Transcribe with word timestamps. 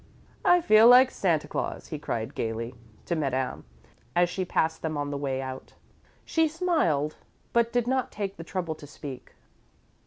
"I 0.43 0.61
feel 0.61 0.87
like 0.87 1.11
Santa 1.11 1.47
Claus," 1.47 1.89
he 1.89 1.99
cried, 1.99 2.33
gaily, 2.33 2.73
to 3.05 3.15
Madame, 3.15 3.65
as 4.15 4.29
she 4.31 4.43
passed 4.43 4.81
them 4.81 4.97
on 4.97 5.11
the 5.11 5.15
way 5.17 5.43
out. 5.43 5.73
She 6.25 6.47
smiled, 6.47 7.17
but 7.53 7.71
did 7.71 7.85
not 7.85 8.11
take 8.11 8.37
the 8.37 8.43
trouble 8.43 8.73
to 8.73 8.87
speak. 8.87 9.33